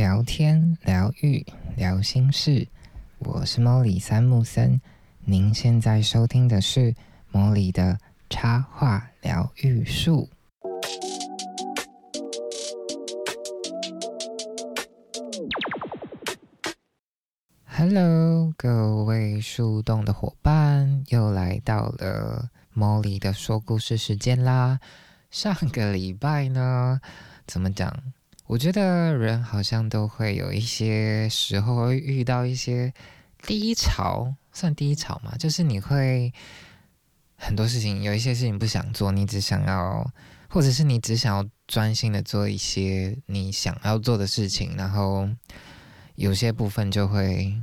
[0.00, 1.44] 聊天、疗愈、
[1.76, 2.66] 聊心事，
[3.18, 4.80] 我是莫里三木森。
[5.26, 6.94] 您现在收听的是
[7.30, 7.98] 莫里的
[8.30, 10.30] 插画疗愈术。
[17.66, 24.80] Hello，各位树洞的伙伴，又来到了莫里的说故事时间啦。
[25.30, 27.02] 上个礼拜呢，
[27.46, 27.94] 怎么讲？
[28.50, 32.92] 我觉得人好像都会有一些时候会遇到一些
[33.46, 36.34] 低潮，算低潮嘛，就是你会
[37.36, 40.04] 很多事情，有一些事情不想做，你只想要，
[40.48, 45.28] 或者是你只想要专心的做一些你想要做的事情，然后
[46.16, 47.54] 有些部分就会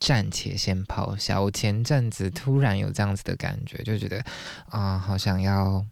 [0.00, 1.38] 暂且先抛下。
[1.38, 4.24] 我前阵子突然有这样子的感觉，就觉得
[4.70, 5.84] 啊，好想要。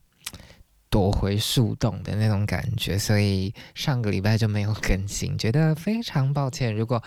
[0.88, 6.74] 躲回树洞的那种感觉，所以上个礼拜就没有更新，觉得非常抱歉。
[6.74, 7.02] 如果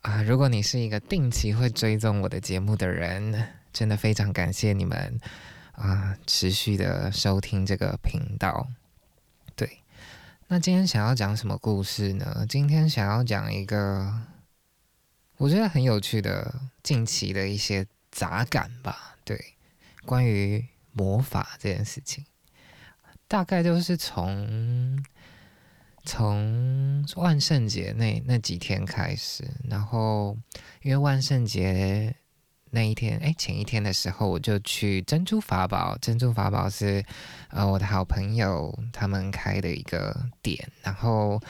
[0.00, 5.20] 啊，如果你是一个定期会追踪我的节目的人，真的非常感谢你们
[5.72, 8.66] 啊，持续的收听这个频道。
[9.54, 9.78] 对，
[10.48, 12.44] 那今天想要讲什么故事呢？
[12.48, 14.12] 今天想要讲一个
[15.36, 19.16] 我觉得很有趣的近期的一些杂感吧。
[19.24, 19.54] 对，
[20.04, 22.24] 关于魔法这件事情。
[23.32, 25.02] 大概就是从
[26.04, 30.36] 从万圣节那那几天开始，然后
[30.82, 32.14] 因为万圣节
[32.68, 35.96] 那一天，哎，前一天的时候，我就去珍珠法宝。
[35.96, 37.02] 珍珠法宝是
[37.48, 41.40] 呃我的好朋友他们开的一个店，然后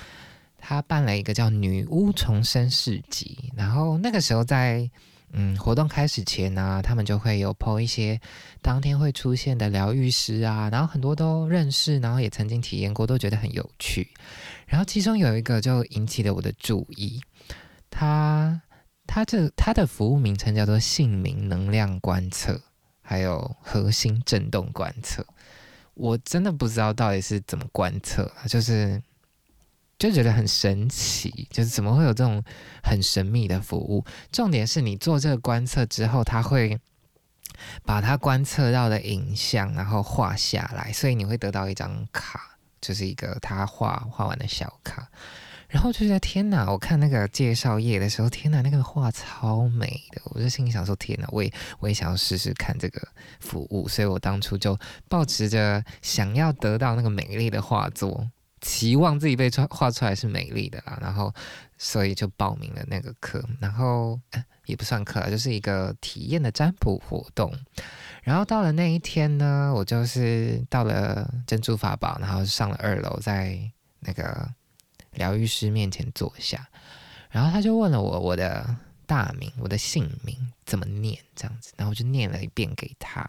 [0.59, 4.89] 他办了一个叫女巫重生市集，然后那个时候在。
[5.35, 8.21] 嗯，活动开始前呢，他们就会有 PO 一些
[8.61, 14.09] 当天会出现的疗愈师啊，然后很多都认识，然后也曾经体验过，都觉得很有趣。
[14.67, 17.21] 然后其中有一个就引起了我的注意，
[17.89, 18.61] 他
[19.07, 22.61] 他这他的服务名称叫做姓名能量观测，
[23.01, 25.27] 还有核心振动观测。
[25.95, 29.03] 我真的不知道到底是怎么观测，就是。
[30.03, 32.43] 就觉得很神奇，就是怎么会有这种
[32.83, 34.05] 很神秘的服务？
[34.33, 36.77] 重点是你做这个观测之后，他会
[37.85, 45.09] 把他观测到的影像，然后画下来，所以你会得到一张卡，就是一个他画画完的小卡。
[45.69, 46.69] 然后就觉得天哪！
[46.69, 53.01] 我看那个介绍页的时候，天哪，那个画超美的，我就心里想说：天哪，我也我也想要试试看这个
[53.39, 53.89] 服务。
[53.89, 54.77] 所以我当初就
[55.09, 58.29] 抱持着想要得到那个美丽的画作。
[58.63, 61.35] 期望自己被画出来是美丽的啦，然后
[61.77, 64.19] 所以就报名了那个课，然后
[64.65, 67.53] 也不算课，就是一个体验的占卜活动。
[68.23, 73.59] 然后到了那一天呢，我就是到了珍珠法宝，然后上了二楼，在
[73.99, 74.49] 那个
[75.11, 76.69] 疗愈师面前坐下，
[77.31, 83.29] 然后他就问了我我的大名、我的姓名怎么念这样子，然后我就念了一遍给他。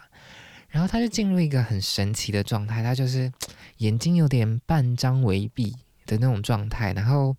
[0.74, 3.32] 然后他就进入一个很神奇的状态，他就是
[3.78, 5.70] 眼睛有点半张微闭
[6.08, 7.38] 的那种状态，然后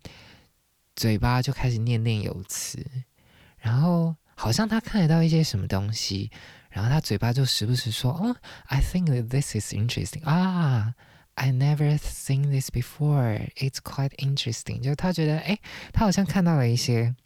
[0.95, 2.78] 嘴巴就开始念念有词，
[3.59, 6.31] 然后好像他看得到一些什么东西，
[6.71, 8.37] 然后他嘴巴就时不时说：“哦
[8.67, 10.94] ，I think this is interesting 啊
[11.34, 13.50] ，I never seen this before.
[13.56, 15.59] It's quite interesting。”就他觉得，哎，
[15.93, 17.17] 他好像看到了一些。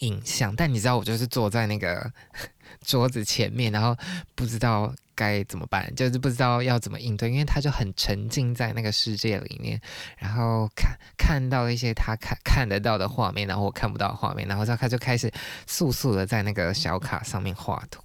[0.00, 2.12] 影像，但你知道我就是坐在那个
[2.86, 3.96] 桌子前面，然后
[4.36, 9.80] 不知道该怎么办，就是不知道要怎么应对，因为他就很沉浸在那个世界里面，
[10.16, 15.28] 然后看看到一些他看看得到的画面，然后我看不到画面，然后他就开始
[15.66, 18.00] 速速的在那个小卡上面画图，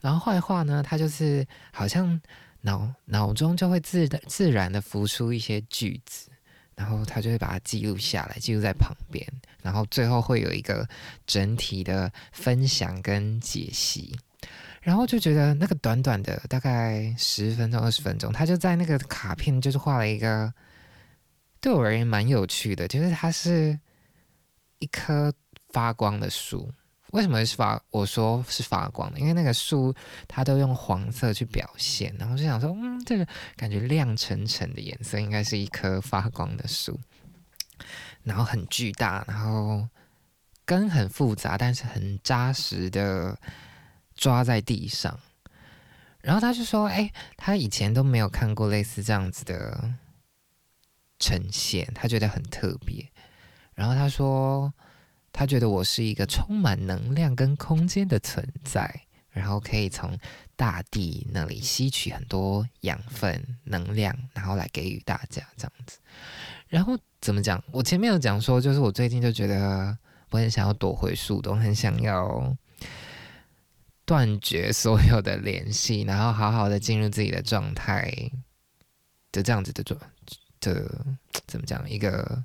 [0.00, 2.20] 然后画一画呢，他就是好像
[2.60, 6.30] 脑脑中就会自自然的浮出一些句子。
[6.74, 9.24] 然后他就会把它记录下来，记录在旁边，
[9.62, 10.88] 然后最后会有一个
[11.26, 14.18] 整体的分享跟解析。
[14.82, 20.52] 然后就觉得那个短短的大概十分钟、二十分钟，他就在那个卡片就是画了一个
[21.60, 23.78] 对我而言蛮有趣的，就是它是
[24.80, 25.32] 一棵
[25.70, 26.68] 发光的树。
[27.12, 27.78] 为什么是发？
[27.90, 29.94] 我说是发光的，因为那个树
[30.26, 36.98] 它都用黄色去表现，然后就想说，嗯，这个感觉亮沉沉的颜色应该是一棵发光的树，
[38.22, 39.86] 然后很巨大，然后
[40.64, 43.38] 根很复杂，但是很扎实的
[44.22, 45.18] 抓在地上。
[46.20, 49.94] 然后他就说，哎，他以前都没有看过类似这样子的
[51.18, 53.10] 呈现，他觉得很特别。
[53.74, 54.72] 然后他说。
[55.34, 60.14] 他觉得我是一个充满能量跟空间的存在，然后可以从
[60.56, 65.98] 大地那里吸取很多养分、能量，然后来给予大家这样子。
[66.68, 67.64] 然后怎么讲？
[67.70, 69.96] 我前面有讲说，就是我最近就觉得
[70.32, 72.54] 我很想要躲回树洞，很想要
[74.04, 78.12] 断绝所有的联系，然后好好的进入自己的状态
[79.30, 79.98] 就这样子的状
[80.60, 81.04] 的
[81.46, 81.88] 怎么讲？
[81.88, 82.44] 一个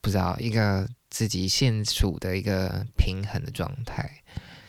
[0.00, 4.22] 不知道一个自己现处的一个平衡的状态。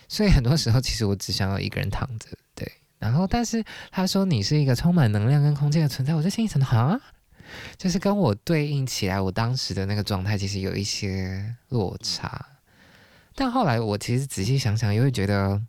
[0.09, 2.71] 所以很多时候，其实我只想要一个人躺着，对。
[2.97, 6.99] 然后，但是他说你是一个充满能量跟空间的存在，我就心里想，哈，
[7.77, 12.43] 就是跟我对应起来，我当时的那个状态其实有一些落差。
[13.35, 15.61] 但后来我其实仔细想想，又会觉得，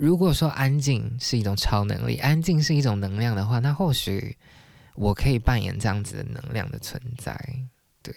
[0.00, 4.34] 如果说安静是一种超能力，安静是一种能量的话，那或许
[4.94, 7.38] 我可以扮演这样子的能量的存在。
[8.00, 8.14] 对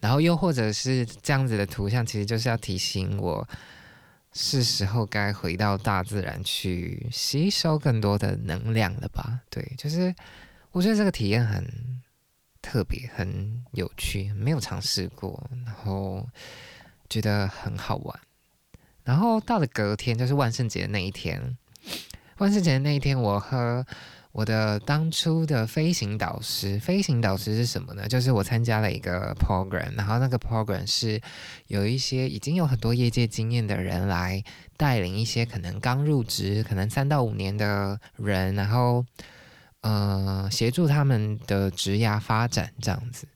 [0.00, 3.48] 然后又或者是这样子的图像，其实就是要提醒我，
[4.34, 9.40] 是时候该回到大自然去吸收更多的能量了吧？
[9.48, 10.14] 对，就是
[10.72, 12.02] 我觉得这个体验很
[12.60, 16.28] 特别、很有趣，没有尝试过，然后
[17.08, 18.20] 觉得很好玩。
[19.04, 21.56] 然后到了隔天，就是万圣节的那一天，
[22.38, 23.84] 万圣节的那一天，我和
[24.32, 28.08] 我的当初的飞行导师，飞行导师是什么呢？
[28.08, 31.20] 就是我参加了一个 program，然后那个 program 是
[31.66, 34.42] 有一些已经有很多业界经验的人来
[34.78, 39.04] 带领一些可能刚入职、可能三到五年的人，然后
[39.82, 43.26] 呃协助他们的职涯发展这样子。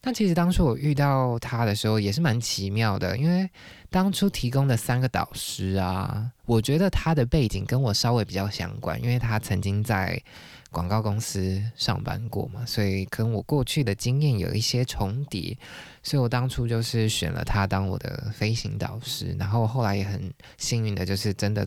[0.00, 3.50] 但其实当初我遇到他的时候也是蛮奇妙的，因为
[3.90, 10.22] 当初提供的三个导师啊，我觉得他的背景跟我稍微比较相关，因为他曾经在
[10.70, 15.56] 广告公司上班过嘛，所以跟我过去的经验有一些重叠，
[16.02, 21.66] 所以我当初就是选了他当我的飞行导师，然后后来也很幸运的就是真的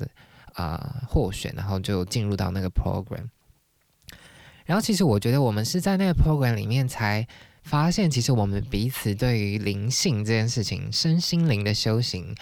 [0.54, 3.28] 啊获选，然后就进入到那个 program。
[4.66, 7.28] 然后其实我觉得我们是在那个 program 里面才。
[7.64, 12.36] 发现其实我们彼此对于灵性这件事情、身心灵的修行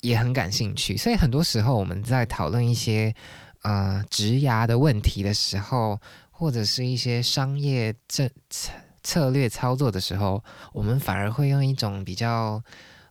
[0.00, 3.14] 也很感兴趣，所以很多时候我们在讨论一些
[3.62, 6.00] 呃职涯的问题的时候，
[6.30, 8.72] 或者是一些商业政策
[9.02, 12.62] 策略操作的时候，我们反而会用一种比较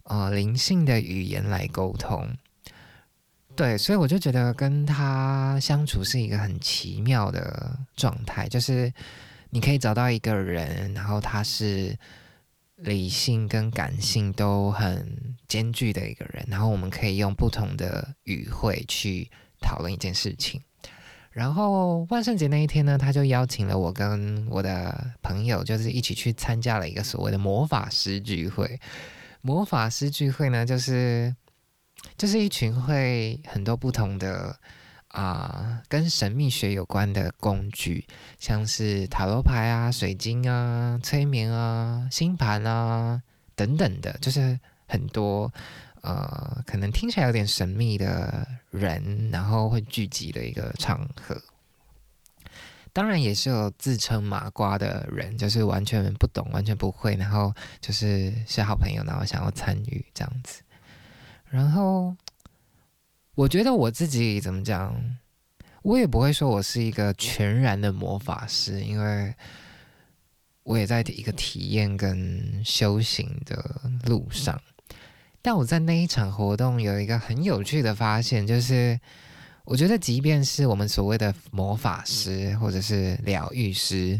[0.03, 2.27] 呃灵性的语言来沟通。
[3.55, 8.91] 对，所以我就觉得跟他相处是一个很奇妙的状态，就是。
[9.49, 11.97] 你可以找到一个人，然后他是
[12.75, 19.29] 理性跟感性都很兼具的一个人，然后我们可以用不同的语汇去
[19.61, 20.61] 讨论一件事情。
[21.31, 28.79] 然后万圣节那一天呢，他就邀请了我跟我的朋友，就是一起去参加了一个所谓的魔法师聚会。
[29.41, 31.35] 魔法师聚会呢，就是
[32.17, 34.59] 就是一群会很多不同的。
[35.09, 38.05] 啊，跟神秘学有关的工具，
[38.39, 43.21] 像是塔罗牌啊、水晶啊、催眠啊、星盘啊
[43.55, 45.51] 等等的，就是很多
[46.01, 51.41] 呃，可能听起来有点神秘的人，然后会聚集的一个场合。
[52.91, 60.61] 当然，也是有自称麻瓜的人，就是完全不懂、完全不会，然后就是是好朋友，然后想要参与这样子，
[61.49, 62.15] 然后。
[63.37, 64.99] 我觉得我自己怎么讲，
[65.83, 69.31] 我也不会说我是一个全然的魔法师，因为
[70.63, 74.59] 我也在一个体验跟修行的路上。
[75.39, 78.99] 但我在那一场活动有一个很有趣的发现，就是
[79.65, 84.19] 我觉得，即便是我们所谓的魔法师或者是疗愈师，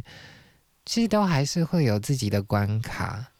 [0.85, 3.31] 其实都还是会有自己的关卡。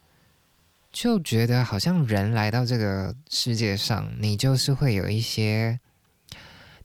[1.00, 5.80] 就觉得好像人来到这个世界上，你就是会有一些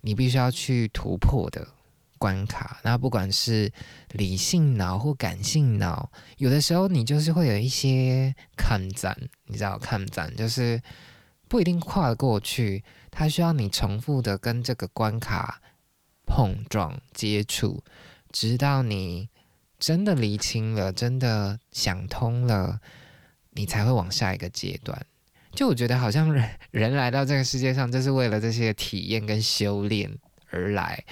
[0.02, 1.66] 你必须要去突破的
[2.18, 2.78] 关卡。
[2.82, 3.72] 那不管是
[4.10, 9.16] 理性脑或感性脑，有的时候你就是会有一些抗战，
[9.46, 10.82] 你知道抗战就是
[11.48, 15.62] 不一定跨得过去，它需要你重复的跟这个关卡
[16.26, 17.82] 碰撞接触，
[18.30, 19.30] 直到你
[19.78, 22.78] 真的理清了，真的想通了。
[23.52, 25.06] 你才会往下一个阶段。
[25.54, 30.10] 就我觉得，好像人 人来到这个世界上，就是为了这些体验跟修炼
[30.48, 31.04] 而来，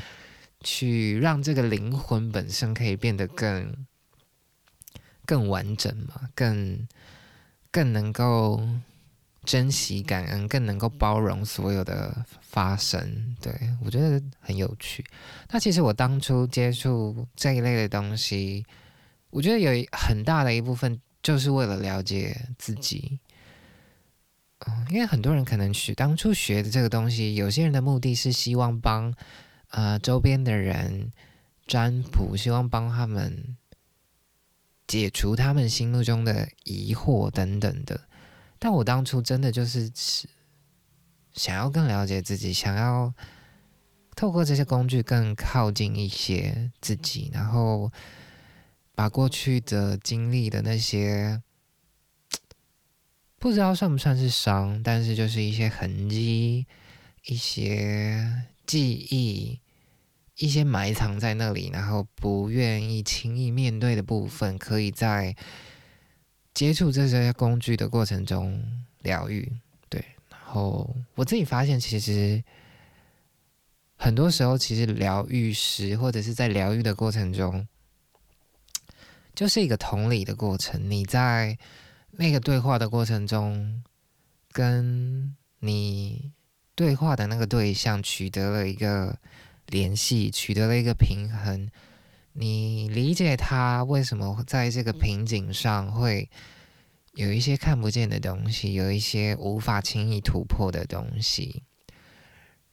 [0.63, 3.87] 去让这个灵魂本身可以变得更
[5.27, 6.89] 更完整嘛，更
[7.71, 8.67] 更能够
[9.45, 13.37] 珍惜、感恩，更能够包容所有的发生。
[13.43, 13.53] 对
[13.85, 15.05] 我觉得很有趣。
[15.51, 18.65] 那其实我当初接触这一类的东西，
[19.29, 20.99] 我觉得有很大的一部分。
[21.23, 23.21] 就是为了了解自己，
[24.67, 29.15] 嗯，因为很多人可能学当初学的这个东西，有些人的目的是希望帮
[29.69, 31.13] 呃周边的人
[31.67, 33.57] 占卜，希望帮他们
[34.87, 38.01] 解除他们心目中的疑惑等等的。
[38.59, 39.91] 但我当初真的就是
[41.33, 43.15] 想要更了解自己，想要
[44.17, 47.91] 透过这些工具更靠近一些自己，然后
[49.01, 51.41] 把过去的经历的那些
[53.39, 56.67] 不知道算不算是伤，但是就是一些痕迹、
[57.25, 59.59] 一些记忆、
[60.37, 65.35] 一些埋藏在那里，然后不愿意轻易面对的部分，可以在。
[66.53, 68.63] 接触这些工具的过程中
[68.99, 69.51] 疗愈，
[69.89, 72.45] 对，然后我自己发现，其实
[73.97, 77.67] 很多时候，其实疗愈师或者是在疗愈的过程中，
[79.35, 80.91] 就是一个同理的过程。
[80.91, 81.59] 你在
[82.13, 83.83] 那个对话的过程中，
[84.53, 86.33] 跟你
[86.75, 89.19] 对话的那个对象取得了一个
[89.67, 91.69] 联系，取得了一个平衡。
[92.33, 96.31] 你理解他为什么在这个瓶颈上会
[97.15, 101.65] 有一些看不见的东西，有一些无法轻易突破的东西。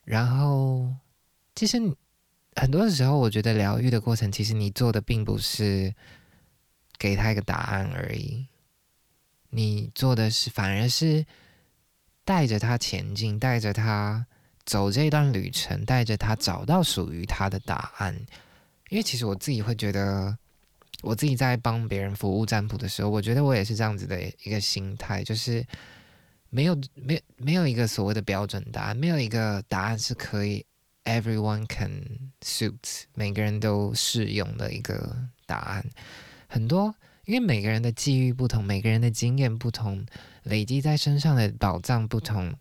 [0.03, 0.93] 然后，
[1.55, 1.77] 其实
[2.55, 5.93] 很多时候，我觉得疗愈的过程，其实你做的并不是
[6.97, 8.47] 给他一个答案而已，
[9.49, 11.25] 你做的是反而是
[12.23, 14.25] 带着他前进，带着他
[14.65, 18.15] 走这段旅程，带着他找到属于他的答案。
[18.89, 20.37] 因为其实我自己会觉得，
[21.01, 25.65] 我自己在帮别人服务占卜的时候，我觉得我也是这样子的一个心态，就是
[26.49, 30.65] 没有没没有一个所谓的标准答案，没有一个答案是可以
[31.03, 35.85] everyone can suit 每个人都适用的一个答案。
[36.47, 40.05] 很多因为每个人的际遇不同，每个人的经验不同，
[40.43, 42.55] 累积在身上的宝藏不同。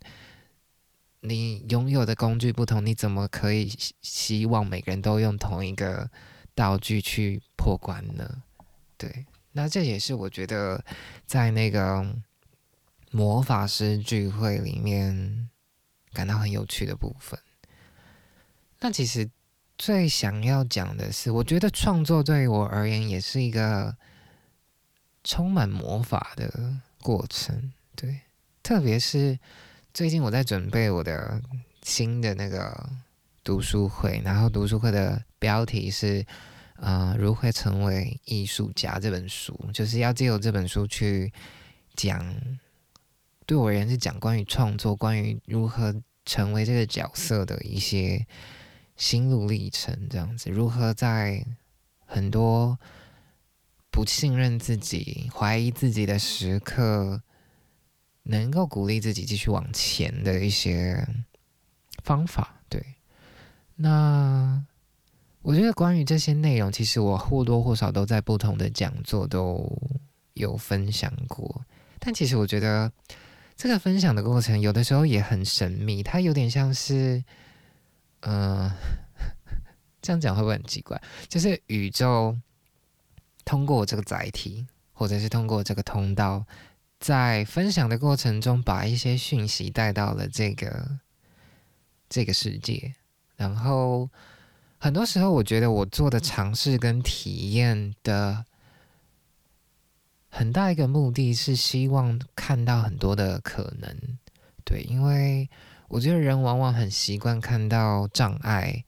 [1.20, 6.10] 你拥有的工具不同，你怎么可以希望每个人都用同一个
[6.54, 8.42] 道具去破关呢？
[8.96, 10.84] 对，那这也是我觉得
[11.24, 12.04] 在那个
[13.10, 15.48] 魔法师聚会里面
[16.12, 17.38] 感到很有趣的部分。
[18.80, 19.28] 那其实
[19.78, 23.96] 最想要讲的是，我觉得创作对于我而言也是一个
[25.22, 27.72] 充满魔法的过程。
[27.94, 28.20] 对，
[28.62, 29.38] 特别是。
[29.92, 31.40] 最近我在准备我的
[31.82, 32.90] 新的那个
[33.42, 36.22] 读书会，然后读书会的标题是
[36.76, 41.32] “呃，如何成为艺术家”这本书，就是要借由这本书去
[41.94, 42.36] 讲，
[43.46, 45.94] 对我而言是讲关于创作、关于如何
[46.26, 48.26] 成为这个角色的一些
[48.96, 51.44] 心路历程，这样子，如何在
[52.04, 52.78] 很多
[53.90, 57.22] 不信任自己、怀疑自己的时刻。
[58.28, 61.06] 能够鼓励自己继续往前的一些
[62.02, 62.84] 方法，对。
[63.76, 64.60] 那
[65.42, 69.80] 我觉得关于这些内容，其实我或多或少都在不同的讲座都
[70.34, 71.64] 有分享过。
[72.00, 72.90] 但其实我觉得
[73.54, 77.22] 这个分享的过程，有的时候也很神秘，它有点像是，
[78.26, 78.70] 嗯，
[80.02, 81.00] 这样讲会不会很奇怪？
[81.28, 82.36] 就是宇宙
[83.44, 86.44] 通过这个载体，或者是通过这个通道。
[86.98, 90.98] 在分享的过程中，把一些讯息带到了这个
[92.08, 92.94] 这个世界，
[93.36, 94.08] 然后
[94.78, 98.46] 很多时候，我觉得我做的尝试跟体验的
[100.30, 103.94] 很大一个目的是希望看到很多的可能，
[104.64, 105.48] 对，因为
[105.88, 108.84] 我觉得人往往很习惯看到障碍，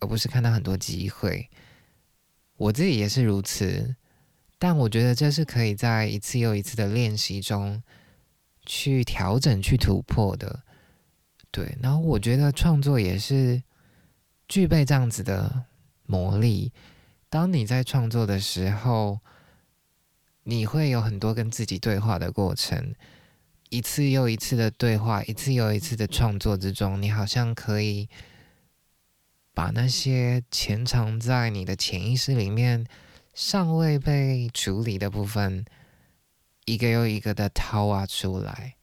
[0.00, 1.48] 而不是看到很多机会，
[2.56, 3.96] 我自己也是如此。
[4.58, 7.82] 但我觉得这是可以在一次又一次的练习中
[8.64, 10.62] 去调整、去突破的，
[11.50, 11.76] 对。
[11.82, 13.62] 然后我觉得创作也是
[14.46, 15.64] 具备这样子的
[16.06, 16.72] 魔力。
[17.28, 19.18] 当你在创作的时候，
[20.44, 22.94] 你会有很多跟自己对话的过程，
[23.72, 28.06] 一次又一次的对话，一次又一次的创作之中，你好像可以
[29.54, 32.86] 把那些潜藏在你的潜意识里面。
[33.32, 35.64] 尚未被处理的部分，
[36.66, 38.74] 一个又一个的掏挖出来，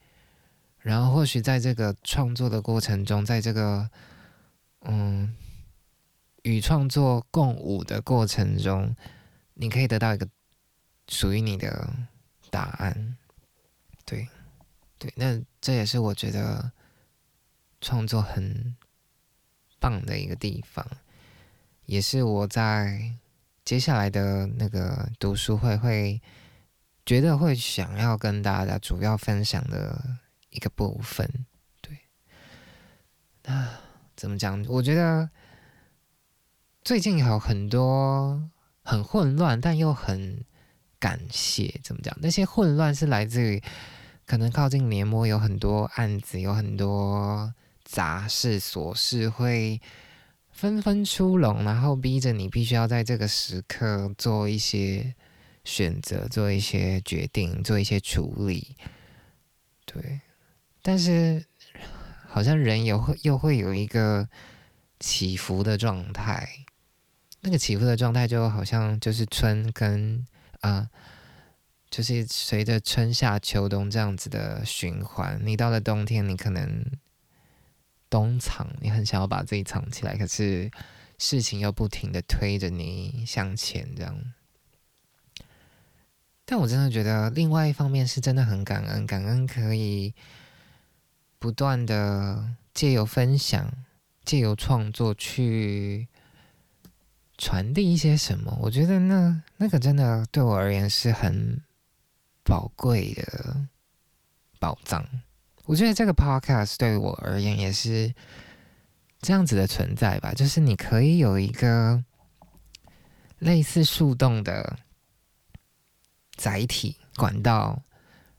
[0.79, 3.87] 然后或许在这个创作的过程中，在这个
[4.81, 5.35] 嗯
[6.41, 8.95] 与创作共舞的过程中，
[9.53, 10.27] 你可以得到一个
[11.09, 11.93] 属于你的
[12.49, 13.15] 答案。
[14.03, 14.27] 对，
[14.99, 16.71] 对，那这也是我觉得
[17.81, 18.75] 创作很
[19.79, 20.85] 棒的一个地方，
[21.85, 23.15] 也是我在。
[23.65, 26.19] 接下来的那个读书会会
[27.05, 30.17] 觉得会想要跟大家主要分享的
[30.49, 31.45] 一个部分，
[31.79, 31.99] 对，
[33.43, 33.79] 啊，
[34.15, 34.65] 怎么讲？
[34.67, 35.29] 我觉得
[36.81, 38.49] 最近有很多
[38.81, 40.43] 很混乱但又很
[40.97, 42.17] 感谢，怎么讲？
[42.19, 43.61] 那些混乱是来自于
[44.29, 47.51] 可能靠近年末有很多案子，有很多
[47.83, 49.81] 杂事琐事会
[50.51, 55.15] 纷纷出笼，然后逼着你必须要在这个时刻做一些
[55.63, 58.75] 选择，做一些决定，做一些处理。
[59.83, 60.21] 对，
[60.83, 61.43] 但是
[62.27, 64.29] 好像人有会又会有一个
[64.99, 66.47] 起伏的状态，
[67.41, 70.23] 那个起伏的状态就好像就是春跟。
[70.61, 70.89] 啊，
[71.89, 76.85] 就是随着春夏秋冬这样子的循环，你到了冬天，你可能
[78.09, 80.69] 冬藏，你很想要把自己藏起来，可是
[81.17, 84.33] 事情又不停的推着你向前，这样。
[86.45, 90.13] 但我真的觉得，另外一方面是真的很感恩，感恩可以
[91.37, 93.71] 不断的借由分享，
[94.23, 96.07] 借由创作去。
[97.41, 98.59] 传递一些什么？
[98.61, 101.61] 我觉得那那个真的对我而言是很
[102.49, 103.67] 宝贵的
[104.59, 105.05] 宝藏。
[105.65, 108.11] 我觉得这个 podcast 对我而言也是
[109.21, 112.03] 这样子的存在吧，就是你可以有一个
[113.37, 114.79] 类似树洞的
[116.35, 117.83] 载体管道，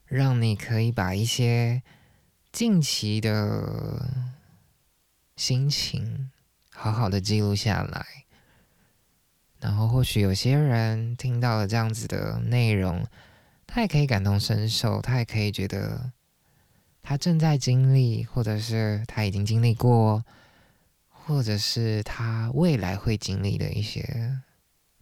[0.07, 1.81] 让你可以把一些
[2.51, 4.27] 近期的
[5.37, 6.33] 心情
[6.73, 8.05] 好好的记录下来。
[9.61, 13.07] 然后，或许有些人听到了这样子的内容，
[13.73, 16.13] 他也可以感同身受，他也可以觉得
[17.03, 20.25] 他正在经历，或者是他已经经历过，
[21.09, 24.37] 或者是他未来会经历的一些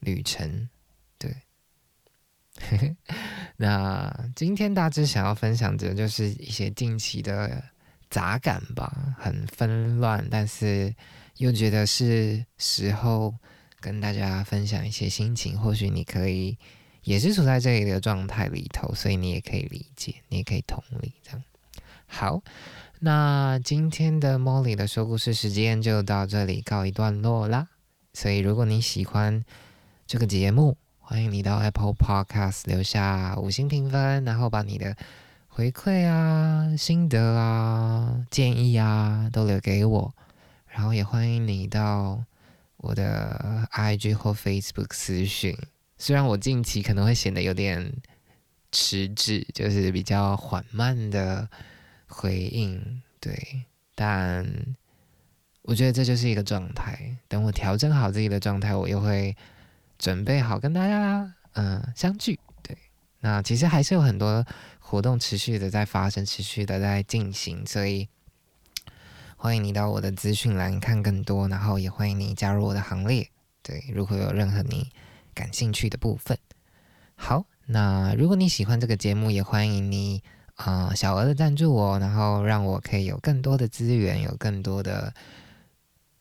[0.01, 0.69] 旅程。
[1.19, 1.35] 对，
[3.57, 7.63] 那今天大致想要分享的就是一些近期的
[8.11, 10.95] 杂感吧，很纷乱，但是
[11.39, 13.35] 又觉得是时候。
[13.81, 16.59] 跟大家分享一些心情，或许你可以
[17.09, 21.15] 也是处在这里的状态里头，所以你也可以理解，你也可以同理。
[21.23, 21.43] 这样
[22.07, 22.43] 好，
[22.99, 27.69] 那今天的 Molly 的说故事时间就到这里告一段落啦。
[28.13, 29.43] 所以如果你喜欢
[30.07, 34.95] 这个节目，欢迎你到 Apple Podcast 留下五星评分，然后把你的
[35.49, 40.13] 回馈啊、心得啊、建议啊都留给我，
[40.67, 42.23] 然后也欢迎你到。
[42.81, 45.59] 我的 IG 或 Facebook 私讯，
[45.99, 47.93] 虽然我近期可能会显得有点
[48.73, 51.49] 迟滞，就是比较缓慢的
[52.07, 54.47] 回应，对，但
[55.63, 57.17] 我觉得这就是一个状态。
[57.27, 59.37] 等我调整好自己的状态，我又会
[59.99, 62.39] 准备好跟大家嗯相聚。
[62.63, 62.77] 对，
[63.21, 64.47] 那其实还是有很多
[64.79, 68.09] 活动持续的在发生，持续的在进行，所以。
[69.41, 73.31] 欢迎你到我的资讯栏看更多，然后也欢迎你加入我的行列。
[73.63, 74.91] 对，如果有任何你
[75.39, 76.37] 感兴趣的部分，
[77.15, 80.21] 好，那如果你喜欢这个节目，也欢迎你
[80.57, 85.15] 啊小额的赞助我，然后让我可以有更多的资源，有更多的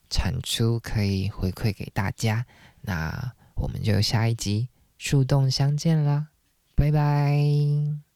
[0.08, 2.46] 产出可以回馈给大家。
[2.82, 6.28] 那我们就下一集树洞相见啦，
[6.76, 8.07] 拜拜。